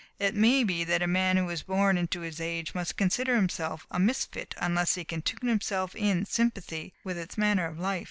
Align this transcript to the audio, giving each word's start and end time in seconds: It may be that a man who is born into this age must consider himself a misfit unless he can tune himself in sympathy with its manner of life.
It 0.17 0.33
may 0.33 0.63
be 0.63 0.83
that 0.85 1.03
a 1.03 1.07
man 1.07 1.37
who 1.37 1.47
is 1.51 1.61
born 1.61 1.95
into 1.95 2.21
this 2.21 2.39
age 2.39 2.73
must 2.73 2.97
consider 2.97 3.35
himself 3.35 3.85
a 3.91 3.99
misfit 3.99 4.55
unless 4.57 4.95
he 4.95 5.05
can 5.05 5.21
tune 5.21 5.47
himself 5.47 5.93
in 5.95 6.25
sympathy 6.25 6.95
with 7.03 7.19
its 7.19 7.37
manner 7.37 7.67
of 7.67 7.77
life. 7.77 7.99